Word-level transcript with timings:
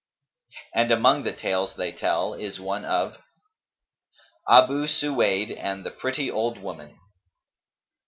And 0.73 0.89
among 0.89 1.21
the 1.21 1.31
tales 1.31 1.75
they 1.75 1.91
tell 1.91 2.33
is 2.33 2.59
one 2.59 2.85
of 2.85 3.21
ABU 4.47 4.87
SUWAYD 4.87 5.51
AND 5.51 5.85
THE 5.85 5.91
PRETTY 5.91 6.31
OLD 6.31 6.57
WOMAN. 6.57 6.97